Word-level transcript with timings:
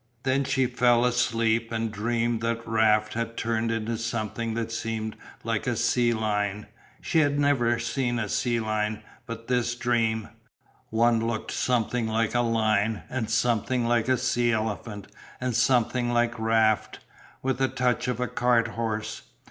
Then 0.23 0.45
she 0.45 0.65
fell 0.65 1.05
asleep 1.05 1.71
and 1.71 1.91
dreamed 1.91 2.41
that 2.41 2.67
Raft 2.67 3.13
had 3.13 3.37
turned 3.37 3.69
into 3.69 3.99
something 3.99 4.55
that 4.55 4.71
seemed 4.71 5.15
like 5.43 5.67
a 5.67 5.75
sea 5.75 6.11
lion. 6.11 6.65
She 7.01 7.19
had 7.19 7.37
never 7.37 7.77
seen 7.77 8.17
a 8.17 8.27
sea 8.27 8.59
lion, 8.59 9.03
but 9.27 9.47
this 9.47 9.75
dream 9.75 10.29
one 10.89 11.27
looked 11.27 11.51
something 11.51 12.07
like 12.07 12.33
a 12.33 12.39
lion 12.41 13.03
and 13.11 13.29
something 13.29 13.85
like 13.87 14.09
a 14.09 14.17
sea 14.17 14.51
elephant 14.51 15.05
and 15.39 15.55
something 15.55 16.11
like 16.11 16.39
Raft 16.39 17.01
with 17.43 17.61
a 17.61 17.67
touch 17.67 18.07
of 18.07 18.19
a 18.19 18.27
carthorse. 18.27 19.21